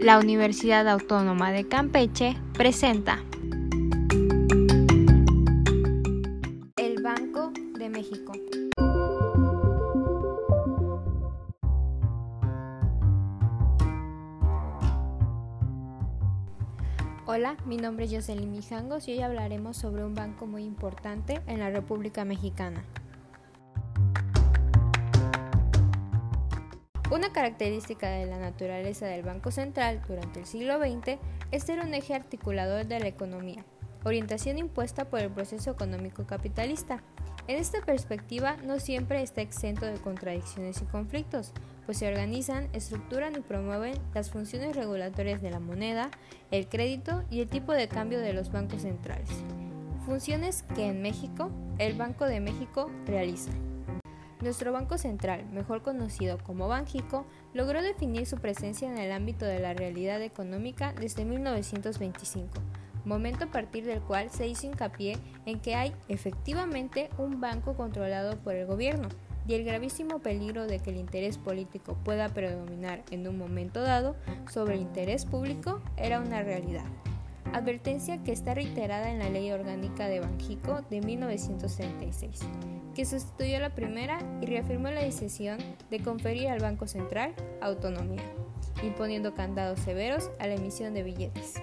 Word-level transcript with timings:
La 0.00 0.18
Universidad 0.18 0.88
Autónoma 0.88 1.52
de 1.52 1.68
Campeche 1.68 2.34
presenta 2.54 3.18
El 6.78 7.02
Banco 7.02 7.52
de 7.78 7.90
México. 7.90 8.32
Hola, 17.26 17.58
mi 17.66 17.76
nombre 17.76 18.06
es 18.06 18.12
Jocelyn 18.14 18.50
Mijangos 18.50 19.06
y 19.06 19.12
hoy 19.12 19.20
hablaremos 19.20 19.76
sobre 19.76 20.02
un 20.02 20.14
banco 20.14 20.46
muy 20.46 20.64
importante 20.64 21.42
en 21.46 21.58
la 21.58 21.68
República 21.68 22.24
Mexicana. 22.24 22.82
Una 27.10 27.32
característica 27.32 28.08
de 28.08 28.26
la 28.26 28.38
naturaleza 28.38 29.04
del 29.06 29.22
Banco 29.24 29.50
Central 29.50 30.00
durante 30.06 30.38
el 30.38 30.46
siglo 30.46 30.78
XX 30.78 31.18
es 31.50 31.64
ser 31.64 31.80
un 31.80 31.92
eje 31.92 32.14
articulador 32.14 32.86
de 32.86 33.00
la 33.00 33.08
economía, 33.08 33.64
orientación 34.04 34.58
impuesta 34.58 35.06
por 35.10 35.18
el 35.18 35.30
proceso 35.30 35.72
económico 35.72 36.24
capitalista. 36.24 37.02
En 37.48 37.56
esta 37.56 37.80
perspectiva 37.80 38.58
no 38.64 38.78
siempre 38.78 39.22
está 39.22 39.40
exento 39.40 39.86
de 39.86 39.98
contradicciones 39.98 40.80
y 40.82 40.84
conflictos, 40.84 41.52
pues 41.84 41.98
se 41.98 42.06
organizan, 42.06 42.68
estructuran 42.74 43.34
y 43.34 43.40
promueven 43.40 43.98
las 44.14 44.30
funciones 44.30 44.76
regulatorias 44.76 45.42
de 45.42 45.50
la 45.50 45.58
moneda, 45.58 46.12
el 46.52 46.68
crédito 46.68 47.24
y 47.28 47.40
el 47.40 47.48
tipo 47.48 47.72
de 47.72 47.88
cambio 47.88 48.20
de 48.20 48.34
los 48.34 48.52
bancos 48.52 48.82
centrales. 48.82 49.30
Funciones 50.06 50.62
que 50.76 50.86
en 50.86 51.02
México 51.02 51.50
el 51.78 51.94
Banco 51.94 52.26
de 52.26 52.38
México 52.38 52.88
realiza. 53.04 53.50
Nuestro 54.42 54.72
Banco 54.72 54.96
Central, 54.96 55.44
mejor 55.52 55.82
conocido 55.82 56.38
como 56.38 56.66
Banjico, 56.66 57.26
logró 57.52 57.82
definir 57.82 58.24
su 58.24 58.38
presencia 58.38 58.90
en 58.90 58.96
el 58.96 59.12
ámbito 59.12 59.44
de 59.44 59.60
la 59.60 59.74
realidad 59.74 60.22
económica 60.22 60.94
desde 60.98 61.26
1925, 61.26 62.48
momento 63.04 63.44
a 63.44 63.50
partir 63.50 63.84
del 63.84 64.00
cual 64.00 64.30
se 64.30 64.46
hizo 64.46 64.66
hincapié 64.66 65.18
en 65.44 65.60
que 65.60 65.74
hay 65.74 65.92
efectivamente 66.08 67.10
un 67.18 67.38
banco 67.38 67.74
controlado 67.74 68.38
por 68.38 68.54
el 68.54 68.66
gobierno 68.66 69.08
y 69.46 69.54
el 69.54 69.64
gravísimo 69.64 70.20
peligro 70.20 70.66
de 70.66 70.78
que 70.78 70.88
el 70.88 70.96
interés 70.96 71.36
político 71.36 71.98
pueda 72.02 72.30
predominar 72.30 73.02
en 73.10 73.28
un 73.28 73.36
momento 73.36 73.82
dado 73.82 74.16
sobre 74.48 74.74
el 74.76 74.80
interés 74.80 75.26
público 75.26 75.82
era 75.98 76.18
una 76.18 76.42
realidad. 76.42 76.86
Advertencia 77.52 78.22
que 78.22 78.32
está 78.32 78.54
reiterada 78.54 79.10
en 79.10 79.18
la 79.18 79.28
Ley 79.28 79.50
Orgánica 79.50 80.08
de 80.08 80.20
Banjico 80.20 80.80
de 80.88 81.02
1936 81.02 82.40
que 83.00 83.06
sustituyó 83.06 83.58
la 83.60 83.74
primera 83.74 84.18
y 84.42 84.44
reafirmó 84.44 84.90
la 84.90 85.00
decisión 85.00 85.56
de 85.88 86.02
conferir 86.02 86.48
al 86.48 86.60
Banco 86.60 86.86
Central 86.86 87.34
autonomía, 87.62 88.22
imponiendo 88.82 89.32
candados 89.32 89.80
severos 89.80 90.30
a 90.38 90.46
la 90.46 90.56
emisión 90.56 90.92
de 90.92 91.02
billetes. 91.02 91.54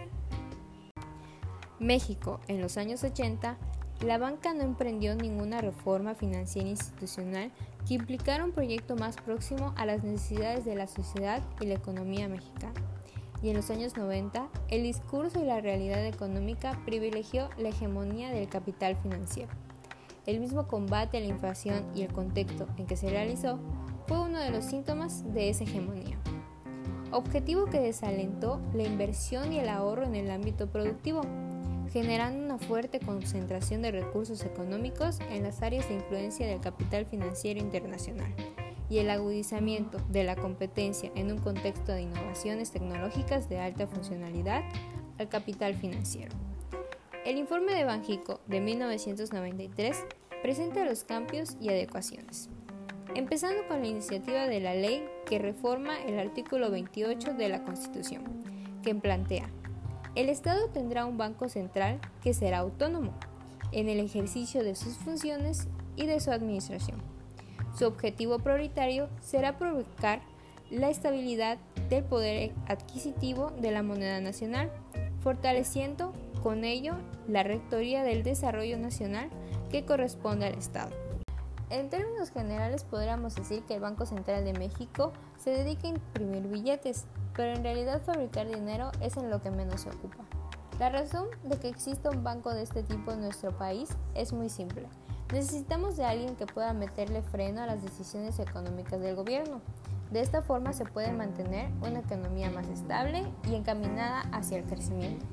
México, 1.78 2.40
en 2.48 2.60
los 2.60 2.76
años 2.78 3.04
80, 3.04 3.56
la 4.04 4.18
banca 4.18 4.56
no 4.56 4.64
emprendió 4.64 5.14
ninguna 5.14 5.62
reforma 5.62 6.16
financiera 6.16 6.70
institucional 6.70 7.52
que 7.88 7.94
implicara 7.94 8.44
un 8.44 8.52
proyecto 8.52 8.96
más 8.96 9.16
próximo 9.18 9.76
a 9.78 9.86
las 9.86 10.04
necesidades 10.04 10.66
de 10.66 10.74
la 10.74 10.88
sociedad 10.88 11.44
y 11.62 11.68
la 11.68 11.76
economía 11.76 12.28
mexicana. 12.28 12.82
Y 13.44 13.50
en 13.50 13.58
los 13.58 13.70
años 13.70 13.96
90, 13.96 14.50
el 14.70 14.82
discurso 14.82 15.40
y 15.40 15.46
la 15.46 15.62
realidad 15.62 16.04
económica 16.04 16.82
privilegió 16.84 17.48
la 17.60 17.70
hegemonía 17.70 18.32
del 18.32 18.50
capital 18.50 18.96
financiero. 18.96 19.67
El 20.28 20.42
mismo 20.42 20.68
combate 20.68 21.18
a 21.18 21.22
la 21.22 21.28
inflación 21.28 21.86
y 21.96 22.02
el 22.02 22.12
contexto 22.12 22.68
en 22.76 22.86
que 22.86 22.98
se 22.98 23.10
realizó 23.10 23.60
fue 24.08 24.20
uno 24.20 24.40
de 24.40 24.52
los 24.52 24.66
síntomas 24.66 25.24
de 25.34 25.50
esa 25.50 25.64
hegemonía. 25.64 26.18
Objetivo 27.12 27.66
que 27.68 27.80
desalentó 27.80 28.62
la 28.74 28.84
inversión 28.84 29.54
y 29.54 29.60
el 29.60 29.70
ahorro 29.70 30.04
en 30.04 30.16
el 30.16 30.30
ámbito 30.30 30.68
productivo, 30.68 31.22
generando 31.94 32.44
una 32.44 32.58
fuerte 32.58 33.00
concentración 33.00 33.82
de 33.82 33.92
recursos 33.92 34.44
económicos 34.44 35.22
en 35.32 35.44
las 35.44 35.62
áreas 35.62 35.88
de 35.88 35.96
influencia 35.96 36.46
del 36.46 36.60
capital 36.60 37.06
financiero 37.06 37.62
internacional 37.62 38.34
y 38.90 38.98
el 38.98 39.10
agudizamiento 39.10 39.98
de 40.10 40.26
la 40.26 40.36
competencia 40.36 41.10
en 41.16 41.32
un 41.32 41.38
contexto 41.38 41.94
de 41.94 42.02
innovaciones 42.02 42.72
tecnológicas 42.72 43.48
de 43.48 43.62
alta 43.62 43.88
funcionalidad 43.88 44.64
al 45.20 45.30
capital 45.30 45.74
financiero. 45.76 46.47
El 47.28 47.38
informe 47.38 47.76
de 47.76 47.84
Banjico 47.84 48.40
de 48.48 48.62
1993 48.62 50.06
presenta 50.42 50.86
los 50.86 51.04
cambios 51.04 51.58
y 51.60 51.68
adecuaciones, 51.68 52.48
empezando 53.16 53.68
con 53.68 53.82
la 53.82 53.88
iniciativa 53.88 54.48
de 54.48 54.62
la 54.62 54.74
ley 54.74 55.04
que 55.26 55.38
reforma 55.38 56.02
el 56.04 56.20
artículo 56.20 56.72
28 56.72 57.34
de 57.34 57.50
la 57.50 57.64
Constitución, 57.64 58.24
que 58.82 58.96
plantea, 58.96 59.50
el 60.16 60.30
Estado 60.30 60.70
tendrá 60.70 61.06
un 61.06 61.18
banco 61.18 61.50
central 61.50 62.00
que 62.24 62.34
será 62.34 62.60
autónomo 62.60 63.14
en 63.74 63.90
el 63.90 64.00
ejercicio 64.00 64.64
de 64.64 64.76
sus 64.76 64.96
funciones 64.96 65.68
y 65.98 66.06
de 66.06 66.22
su 66.22 66.32
administración. 66.32 67.02
Su 67.78 67.88
objetivo 67.88 68.40
prioritario 68.40 69.10
será 69.20 69.58
provocar 69.58 70.22
la 70.70 70.90
estabilidad 70.90 71.58
del 71.90 72.06
poder 72.06 72.54
adquisitivo 72.70 73.52
de 73.60 73.72
la 73.72 73.84
moneda 73.84 74.22
nacional, 74.22 74.72
fortaleciendo 75.22 76.14
con 76.42 76.64
ello 76.64 76.96
la 77.28 77.44
Rectoría 77.44 78.04
del 78.04 78.24
Desarrollo 78.24 78.78
Nacional 78.78 79.30
que 79.70 79.86
corresponde 79.86 80.46
al 80.46 80.56
Estado. 80.56 80.92
En 81.70 81.90
términos 81.90 82.32
generales 82.32 82.86
podríamos 82.86 83.36
decir 83.36 83.64
que 83.64 83.76
el 83.76 83.82
Banco 83.82 84.06
Central 84.06 84.46
de 84.46 84.54
México 84.54 85.12
se 85.38 85.50
dedica 85.50 85.88
a 85.88 85.92
imprimir 85.92 86.48
billetes, 86.48 87.06
pero 87.36 87.58
en 87.58 87.64
realidad 87.64 88.02
fabricar 88.06 88.48
dinero 88.48 88.92
es 89.02 89.18
en 89.18 89.30
lo 89.30 89.42
que 89.42 89.52
menos 89.52 89.82
se 89.82 89.90
ocupa. 89.90 90.24
La 90.80 90.90
razón 90.90 91.28
de 91.44 91.58
que 91.58 91.68
exista 91.68 92.10
un 92.10 92.24
banco 92.24 92.54
de 92.54 92.62
este 92.62 92.84
tipo 92.84 93.12
en 93.12 93.22
nuestro 93.22 93.52
país 93.58 93.90
es 94.16 94.32
muy 94.32 94.48
simple. 94.48 94.88
Necesitamos 95.34 95.98
de 95.98 96.06
alguien 96.06 96.36
que 96.38 96.46
pueda 96.46 96.72
meterle 96.72 97.22
freno 97.22 97.62
a 97.62 97.66
las 97.66 97.82
decisiones 97.82 98.40
económicas 98.40 99.02
del 99.02 99.16
gobierno. 99.16 99.60
De 100.12 100.22
esta 100.22 100.42
forma 100.42 100.72
se 100.72 100.86
puede 100.86 101.12
mantener 101.12 101.70
una 101.82 102.00
economía 102.00 102.50
más 102.50 102.70
estable 102.70 103.26
y 103.50 103.56
encaminada 103.56 104.22
hacia 104.32 104.60
el 104.60 104.64
crecimiento. 104.64 105.26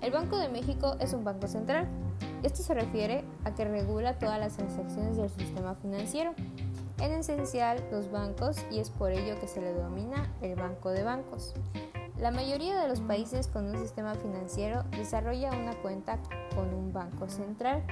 El 0.00 0.12
Banco 0.12 0.38
de 0.38 0.48
México 0.48 0.96
es 1.00 1.12
un 1.12 1.24
banco 1.24 1.48
central. 1.48 1.88
Esto 2.42 2.62
se 2.62 2.72
refiere 2.72 3.24
a 3.44 3.54
que 3.54 3.64
regula 3.64 4.18
todas 4.18 4.38
las 4.38 4.56
transacciones 4.56 5.16
del 5.16 5.28
sistema 5.28 5.74
financiero, 5.74 6.34
en 7.00 7.12
esencial 7.12 7.84
los 7.90 8.10
bancos, 8.10 8.58
y 8.70 8.78
es 8.78 8.90
por 8.90 9.10
ello 9.10 9.38
que 9.40 9.48
se 9.48 9.60
le 9.60 9.72
denomina 9.72 10.32
el 10.40 10.54
Banco 10.54 10.90
de 10.90 11.02
Bancos. 11.02 11.54
La 12.20 12.30
mayoría 12.30 12.80
de 12.80 12.88
los 12.88 13.00
países 13.00 13.48
con 13.48 13.66
un 13.66 13.78
sistema 13.78 14.14
financiero 14.14 14.84
desarrolla 14.96 15.52
una 15.52 15.74
cuenta 15.82 16.18
con 16.54 16.72
un 16.74 16.92
banco 16.92 17.28
central. 17.28 17.84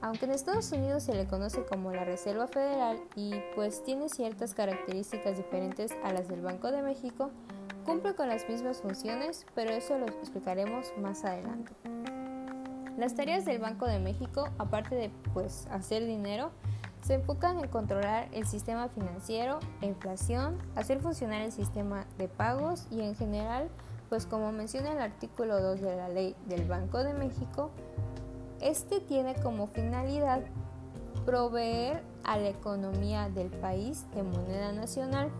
Aunque 0.00 0.24
en 0.24 0.32
Estados 0.32 0.72
Unidos 0.72 1.04
se 1.04 1.14
le 1.14 1.26
conoce 1.26 1.64
como 1.64 1.92
la 1.92 2.04
Reserva 2.04 2.48
Federal 2.48 3.00
y 3.14 3.34
pues 3.54 3.84
tiene 3.84 4.08
ciertas 4.08 4.54
características 4.54 5.36
diferentes 5.36 5.92
a 6.02 6.12
las 6.12 6.26
del 6.26 6.40
Banco 6.40 6.72
de 6.72 6.82
México, 6.82 7.30
Cumple 7.84 8.14
con 8.14 8.28
las 8.28 8.48
mismas 8.48 8.80
funciones, 8.80 9.44
pero 9.54 9.72
eso 9.72 9.98
lo 9.98 10.06
explicaremos 10.06 10.92
más 11.00 11.24
adelante. 11.24 11.72
Las 12.96 13.14
tareas 13.14 13.44
del 13.44 13.58
Banco 13.58 13.86
de 13.86 13.98
México, 13.98 14.48
aparte 14.58 14.94
de 14.94 15.10
pues 15.34 15.66
hacer 15.70 16.06
dinero, 16.06 16.52
se 17.02 17.14
enfocan 17.14 17.58
en 17.58 17.68
controlar 17.68 18.28
el 18.32 18.46
sistema 18.46 18.88
financiero, 18.88 19.58
la 19.80 19.88
inflación, 19.88 20.58
hacer 20.76 21.00
funcionar 21.00 21.42
el 21.42 21.50
sistema 21.50 22.06
de 22.18 22.28
pagos 22.28 22.86
y 22.92 23.00
en 23.00 23.16
general, 23.16 23.68
pues 24.08 24.26
como 24.26 24.52
menciona 24.52 24.92
el 24.92 25.00
artículo 25.00 25.60
2 25.60 25.80
de 25.80 25.96
la 25.96 26.08
ley 26.08 26.36
del 26.46 26.64
Banco 26.68 27.02
de 27.02 27.14
México, 27.14 27.70
este 28.60 29.00
tiene 29.00 29.34
como 29.34 29.66
finalidad 29.66 30.42
proveer 31.26 32.04
a 32.22 32.36
la 32.36 32.48
economía 32.48 33.28
del 33.28 33.48
país 33.48 34.06
de 34.14 34.22
moneda 34.22 34.70
nacional 34.70 35.32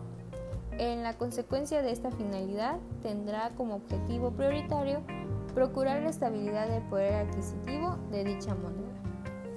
en 0.79 1.03
la 1.03 1.17
consecuencia 1.17 1.81
de 1.81 1.91
esta 1.91 2.11
finalidad, 2.11 2.79
tendrá 3.01 3.51
como 3.51 3.75
objetivo 3.75 4.31
prioritario 4.31 5.01
procurar 5.53 6.01
la 6.01 6.09
estabilidad 6.09 6.67
del 6.67 6.83
poder 6.83 7.27
adquisitivo 7.27 7.97
de 8.11 8.23
dicha 8.23 8.55
moneda. 8.55 8.93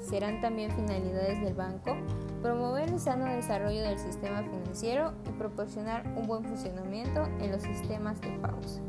Serán 0.01 0.41
también 0.41 0.71
finalidades 0.71 1.41
del 1.43 1.55
banco 1.55 1.97
promover 2.43 2.91
el 2.91 3.01
sano 3.01 3.25
desarrollo 3.25 3.83
del 3.83 3.99
sistema 3.99 4.43
financiero 4.43 5.15
y 5.29 5.33
proporcionar 5.33 6.07
un 6.17 6.27
buen 6.27 6.45
funcionamiento 6.45 7.25
en 7.41 7.51
los 7.51 7.63
sistemas 7.63 8.21
de 8.21 8.31
pagos. 8.39 8.81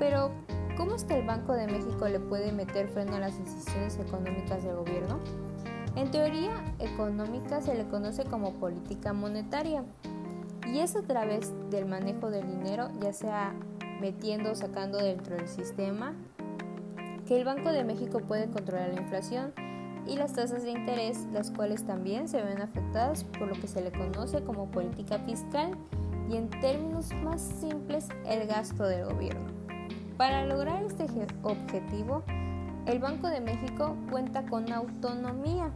Pero, 0.00 0.32
¿cómo 0.76 0.96
es 0.96 1.04
que 1.04 1.18
el 1.18 1.26
Banco 1.26 1.52
de 1.52 1.66
México 1.66 2.08
le 2.08 2.18
puede 2.18 2.50
meter 2.50 2.88
freno 2.88 3.14
a 3.14 3.20
las 3.20 3.38
decisiones 3.38 3.96
económicas 3.98 4.64
del 4.64 4.74
gobierno? 4.74 5.20
En 5.94 6.10
teoría 6.10 6.50
económica 6.80 7.60
se 7.60 7.76
le 7.76 7.86
conoce 7.86 8.24
como 8.24 8.54
política 8.54 9.12
monetaria, 9.12 9.84
y 10.74 10.80
es 10.80 10.96
a 10.96 11.02
través 11.02 11.52
del 11.70 11.86
manejo 11.86 12.30
del 12.30 12.48
dinero, 12.48 12.88
ya 13.00 13.12
sea 13.12 13.54
metiendo 14.00 14.50
o 14.50 14.54
sacando 14.56 14.98
dentro 14.98 15.36
del 15.36 15.46
sistema, 15.46 16.14
que 17.28 17.38
el 17.38 17.44
Banco 17.44 17.70
de 17.70 17.84
México 17.84 18.18
puede 18.18 18.50
controlar 18.50 18.92
la 18.92 19.00
inflación 19.00 19.52
y 20.04 20.16
las 20.16 20.32
tasas 20.32 20.64
de 20.64 20.72
interés, 20.72 21.26
las 21.32 21.52
cuales 21.52 21.86
también 21.86 22.26
se 22.28 22.42
ven 22.42 22.60
afectadas 22.60 23.22
por 23.22 23.46
lo 23.46 23.54
que 23.54 23.68
se 23.68 23.82
le 23.82 23.92
conoce 23.92 24.42
como 24.42 24.68
política 24.68 25.20
fiscal, 25.20 25.78
y 26.28 26.36
en 26.36 26.50
términos 26.50 27.10
más 27.22 27.40
simples 27.40 28.08
el 28.26 28.48
gasto 28.48 28.82
del 28.82 29.04
gobierno. 29.04 29.46
Para 30.16 30.44
lograr 30.44 30.82
este 30.82 31.06
objetivo, 31.42 32.24
el 32.86 32.98
Banco 32.98 33.28
de 33.28 33.40
México 33.40 33.94
cuenta 34.10 34.44
con 34.46 34.72
autonomía, 34.72 35.70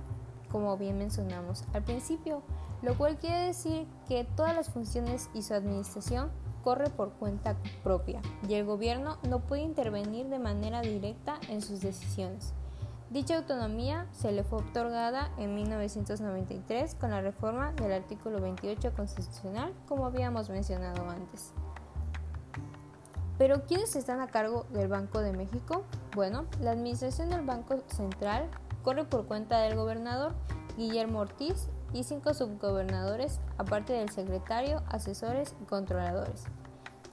como 0.50 0.76
bien 0.76 0.98
mencionamos 0.98 1.62
al 1.72 1.84
principio, 1.84 2.42
lo 2.82 2.96
cual 2.96 3.16
quiere 3.16 3.46
decir 3.46 3.86
que 4.06 4.24
todas 4.24 4.54
las 4.54 4.70
funciones 4.70 5.30
y 5.34 5.42
su 5.42 5.54
administración 5.54 6.30
corre 6.62 6.90
por 6.90 7.12
cuenta 7.12 7.56
propia 7.82 8.20
y 8.48 8.54
el 8.54 8.64
gobierno 8.64 9.18
no 9.28 9.40
puede 9.40 9.62
intervenir 9.62 10.26
de 10.28 10.38
manera 10.38 10.80
directa 10.80 11.38
en 11.48 11.62
sus 11.62 11.80
decisiones. 11.80 12.52
Dicha 13.10 13.38
autonomía 13.38 14.06
se 14.12 14.32
le 14.32 14.44
fue 14.44 14.58
otorgada 14.58 15.30
en 15.38 15.54
1993 15.54 16.94
con 16.94 17.10
la 17.10 17.22
reforma 17.22 17.72
del 17.72 17.92
artículo 17.92 18.38
28 18.38 18.92
constitucional, 18.94 19.72
como 19.86 20.04
habíamos 20.04 20.50
mencionado 20.50 21.08
antes. 21.08 21.54
Pero 23.38 23.64
¿quiénes 23.66 23.96
están 23.96 24.20
a 24.20 24.26
cargo 24.26 24.66
del 24.70 24.88
Banco 24.88 25.20
de 25.20 25.32
México? 25.32 25.84
Bueno, 26.14 26.44
la 26.60 26.72
administración 26.72 27.30
del 27.30 27.46
Banco 27.46 27.78
Central 27.86 28.50
corre 28.82 29.04
por 29.04 29.26
cuenta 29.26 29.60
del 29.60 29.76
gobernador 29.76 30.34
Guillermo 30.76 31.20
Ortiz 31.20 31.68
y 31.92 32.04
cinco 32.04 32.34
subgobernadores, 32.34 33.40
aparte 33.56 33.92
del 33.92 34.10
secretario, 34.10 34.82
asesores 34.88 35.54
y 35.62 35.64
controladores. 35.64 36.44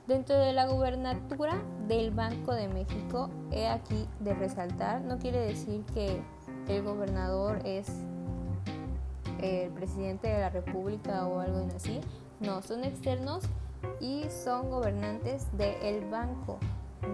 Dentro 0.08 0.38
de 0.38 0.54
la 0.54 0.68
gubernatura 0.68 1.56
del 1.88 2.12
Banco 2.12 2.54
de 2.54 2.68
México, 2.68 3.30
he 3.52 3.68
aquí 3.68 4.08
de 4.20 4.36
resaltar, 4.36 5.02
no 5.02 5.18
quiere 5.18 5.40
decir 5.40 5.84
que 5.94 6.22
el 6.68 6.84
gobernador 6.84 7.60
es 7.66 7.88
el 9.42 9.72
presidente 9.72 10.28
de 10.28 10.40
la 10.40 10.50
República 10.50 11.26
o 11.26 11.40
algo 11.40 11.68
así, 11.76 12.02
no, 12.40 12.62
son 12.62 12.84
externos 12.84 13.44
y 14.00 14.26
son 14.30 14.70
gobernantes 14.70 15.48
del 15.58 16.08
banco, 16.10 16.60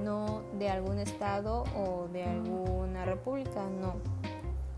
no 0.03 0.41
de 0.59 0.69
algún 0.69 0.99
estado 0.99 1.63
o 1.77 2.09
de 2.11 2.23
alguna 2.23 3.05
república, 3.05 3.67
no, 3.79 3.95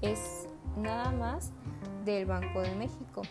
es 0.02 0.48
nada 0.78 1.12
más 1.12 1.52
del 2.06 2.26
Banco 2.26 2.62
de 2.62 2.76
México 2.76 3.22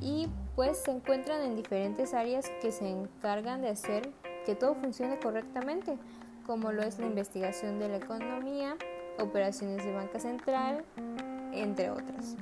y 0.00 0.28
pues 0.54 0.78
se 0.78 0.90
encuentran 0.90 1.42
en 1.42 1.56
diferentes 1.56 2.14
áreas 2.14 2.50
que 2.60 2.72
se 2.72 2.88
encargan 2.88 3.60
de 3.60 3.68
hacer 3.68 4.10
que 4.44 4.54
todo 4.54 4.74
funcione 4.74 5.18
correctamente, 5.18 5.98
como 6.46 6.70
lo 6.72 6.82
es 6.82 6.98
la 6.98 7.06
investigación 7.06 7.78
de 7.78 7.88
la 7.88 7.96
economía, 7.96 8.76
operaciones 9.18 9.84
de 9.84 9.92
banca 9.92 10.20
central, 10.20 10.84
entre 11.52 11.90
otras. 11.90 12.36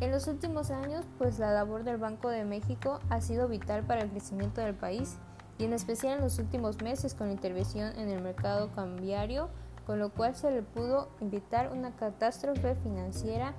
En 0.00 0.10
los 0.10 0.26
últimos 0.26 0.70
años, 0.70 1.04
pues 1.16 1.38
la 1.38 1.52
labor 1.52 1.84
del 1.84 1.96
Banco 1.96 2.28
de 2.28 2.44
México 2.44 3.00
ha 3.08 3.20
sido 3.20 3.48
vital 3.48 3.84
para 3.84 4.02
el 4.02 4.10
crecimiento 4.10 4.60
del 4.60 4.74
país 4.74 5.16
y 5.58 5.64
en 5.64 5.72
especial 5.72 6.16
en 6.16 6.24
los 6.24 6.38
últimos 6.38 6.82
meses 6.82 7.14
con 7.14 7.28
la 7.28 7.32
intervención 7.32 7.96
en 7.98 8.10
el 8.10 8.20
mercado 8.20 8.70
cambiario, 8.72 9.48
con 9.86 9.98
lo 9.98 10.10
cual 10.10 10.34
se 10.34 10.50
le 10.50 10.62
pudo 10.62 11.08
evitar 11.20 11.70
una 11.72 11.94
catástrofe 11.96 12.74
financiera 12.74 13.54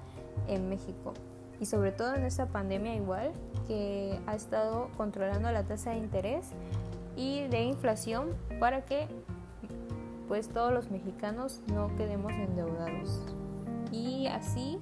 en 0.47 0.69
México 0.69 1.13
y 1.59 1.65
sobre 1.65 1.91
todo 1.91 2.15
en 2.15 2.23
esta 2.23 2.47
pandemia 2.47 2.95
igual 2.95 3.31
que 3.67 4.19
ha 4.27 4.35
estado 4.35 4.89
controlando 4.97 5.51
la 5.51 5.63
tasa 5.63 5.91
de 5.91 5.97
interés 5.97 6.51
y 7.15 7.47
de 7.47 7.63
inflación 7.63 8.29
para 8.59 8.85
que 8.85 9.07
pues 10.27 10.49
todos 10.49 10.73
los 10.73 10.89
mexicanos 10.89 11.61
no 11.71 11.95
quedemos 11.95 12.33
endeudados 12.33 13.21
y 13.91 14.27
así 14.27 14.79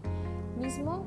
mismo 0.59 1.05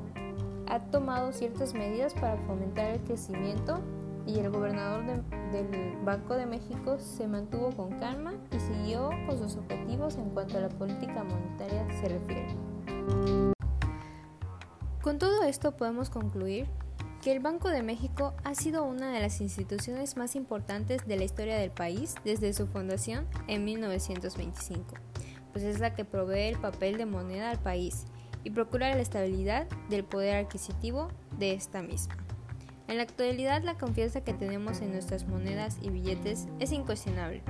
ha 0.67 0.79
tomado 0.79 1.31
ciertas 1.31 1.73
medidas 1.73 2.13
para 2.13 2.37
fomentar 2.37 2.91
el 2.91 2.99
crecimiento 3.01 3.79
y 4.25 4.39
el 4.39 4.49
gobernador 4.49 5.03
del 5.51 5.97
Banco 6.03 6.35
de 6.35 6.45
México 6.45 6.97
se 6.99 7.27
mantuvo 7.27 7.69
con 7.71 7.99
calma 7.99 8.33
y 8.51 8.59
siguió 8.59 9.09
con 9.27 9.37
sus 9.37 9.57
objetivos 9.57 10.15
en 10.17 10.29
cuanto 10.31 10.57
a 10.57 10.61
la 10.61 10.69
política 10.69 11.23
monetaria 11.23 11.85
se 12.01 12.09
refiere. 12.09 13.54
Con 15.05 15.19
todo 15.19 15.43
esto 15.43 15.77
podemos 15.77 16.09
concluir 16.09 16.65
que 17.21 17.31
el 17.31 17.39
Banco 17.39 17.69
de 17.69 17.83
México 17.83 18.33
ha 18.43 18.55
sido 18.55 18.83
una 18.83 19.11
de 19.11 19.19
las 19.19 19.39
instituciones 19.39 20.17
más 20.17 20.35
importantes 20.35 21.05
de 21.05 21.15
la 21.15 21.23
historia 21.23 21.59
del 21.59 21.69
país 21.69 22.15
desde 22.25 22.51
su 22.53 22.65
fundación 22.65 23.27
en 23.47 23.65
1925, 23.65 24.95
pues 25.51 25.63
es 25.63 25.79
la 25.79 25.93
que 25.93 26.05
provee 26.05 26.47
el 26.47 26.57
papel 26.57 26.97
de 26.97 27.05
moneda 27.05 27.51
al 27.51 27.59
país 27.59 28.05
y 28.43 28.49
procura 28.49 28.95
la 28.95 29.01
estabilidad 29.03 29.67
del 29.91 30.05
poder 30.05 30.43
adquisitivo 30.43 31.09
de 31.37 31.53
esta 31.53 31.83
misma. 31.83 32.17
En 32.87 32.97
la 32.97 33.03
actualidad 33.03 33.61
la 33.61 33.77
confianza 33.77 34.23
que 34.23 34.33
tenemos 34.33 34.81
en 34.81 34.91
nuestras 34.91 35.27
monedas 35.27 35.77
y 35.83 35.91
billetes 35.91 36.47
es 36.59 36.71
incuestionable, 36.71 37.43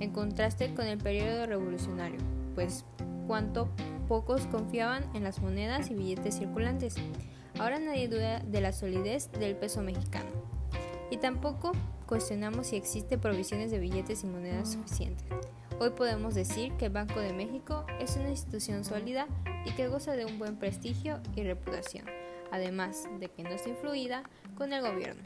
en 0.00 0.12
contraste 0.12 0.74
con 0.74 0.86
el 0.86 0.98
periodo 0.98 1.46
revolucionario, 1.46 2.20
pues 2.54 2.84
cuanto 3.30 3.68
pocos 4.08 4.48
confiaban 4.48 5.04
en 5.14 5.22
las 5.22 5.38
monedas 5.38 5.88
y 5.88 5.94
billetes 5.94 6.36
circulantes. 6.36 6.96
Ahora 7.60 7.78
nadie 7.78 8.08
duda 8.08 8.40
de 8.40 8.60
la 8.60 8.72
solidez 8.72 9.30
del 9.30 9.54
peso 9.54 9.82
mexicano. 9.82 10.30
Y 11.12 11.18
tampoco 11.18 11.70
cuestionamos 12.06 12.66
si 12.66 12.76
existe 12.76 13.18
provisiones 13.18 13.70
de 13.70 13.78
billetes 13.78 14.24
y 14.24 14.26
monedas 14.26 14.72
suficientes. 14.72 15.24
Hoy 15.78 15.90
podemos 15.90 16.34
decir 16.34 16.72
que 16.72 16.86
el 16.86 16.92
Banco 16.92 17.20
de 17.20 17.32
México 17.32 17.86
es 18.00 18.16
una 18.16 18.30
institución 18.30 18.84
sólida 18.84 19.28
y 19.64 19.70
que 19.74 19.86
goza 19.86 20.16
de 20.16 20.24
un 20.24 20.40
buen 20.40 20.56
prestigio 20.56 21.20
y 21.36 21.44
reputación, 21.44 22.06
además 22.50 23.08
de 23.20 23.28
que 23.28 23.44
no 23.44 23.50
está 23.50 23.68
influida 23.68 24.24
con 24.56 24.72
el 24.72 24.82
gobierno. 24.82 25.22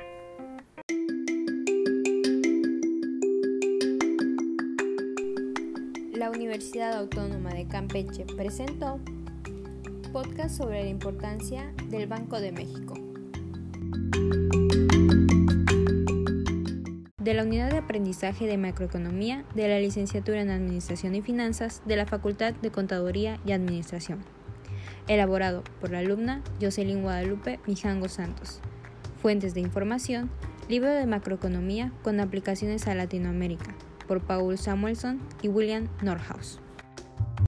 La 6.17 6.31
Universidad 6.31 6.93
Autónoma 6.93 7.51
de 7.51 7.67
Campeche 7.67 8.25
presentó 8.37 9.01
podcast 10.13 10.57
sobre 10.57 10.85
la 10.85 10.89
importancia 10.89 11.73
del 11.89 12.07
Banco 12.07 12.41
de 12.41 12.53
México. 12.53 12.95
De 17.19 17.35
la 17.35 17.43
Unidad 17.43 17.71
de 17.71 17.79
Aprendizaje 17.79 18.47
de 18.47 18.57
Macroeconomía 18.59 19.45
de 19.57 19.67
la 19.67 19.81
Licenciatura 19.81 20.41
en 20.41 20.51
Administración 20.51 21.17
y 21.17 21.23
Finanzas 21.23 21.83
de 21.85 21.97
la 21.97 22.07
Facultad 22.07 22.55
de 22.55 22.71
Contaduría 22.71 23.41
y 23.45 23.51
Administración. 23.51 24.21
Elaborado 25.09 25.65
por 25.81 25.91
la 25.91 25.99
alumna 25.99 26.43
Jocelyn 26.61 27.03
Guadalupe 27.03 27.59
Mijango 27.67 28.09
Santos. 28.09 28.61
Fuentes 29.21 29.53
de 29.55 29.61
información, 29.61 30.31
libro 30.69 30.91
de 30.91 31.07
macroeconomía 31.07 31.93
con 32.05 32.21
aplicaciones 32.21 32.87
a 32.87 32.95
Latinoamérica, 32.95 33.75
por 34.07 34.21
Paul 34.21 34.57
Samuelson 34.59 35.21
y 35.43 35.49
William 35.49 35.89
Norhaus. 36.03 36.61